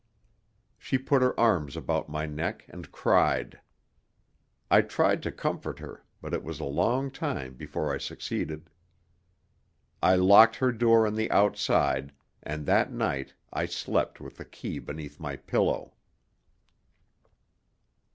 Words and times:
She 0.79 0.97
put 0.97 1.21
her 1.21 1.39
arms 1.39 1.77
about 1.77 2.09
my 2.09 2.25
neck 2.25 2.65
and 2.69 2.91
cried. 2.91 3.61
I 4.71 4.81
tried 4.81 5.21
to 5.21 5.31
comfort 5.31 5.77
her, 5.77 6.03
but 6.21 6.33
it 6.33 6.43
was 6.43 6.59
a 6.59 6.63
long 6.63 7.11
time 7.11 7.53
before 7.53 7.93
I 7.93 7.99
succeeded. 7.99 8.71
I 10.01 10.15
locked 10.15 10.55
her 10.55 10.71
door 10.71 11.05
on 11.05 11.13
the 11.13 11.29
outside, 11.29 12.13
and 12.41 12.65
that 12.65 12.91
night 12.91 13.35
I 13.53 13.67
slept 13.67 14.19
with 14.19 14.37
the 14.37 14.45
key 14.45 14.79
beneath 14.79 15.19
my 15.19 15.35
pillow. 15.35 15.93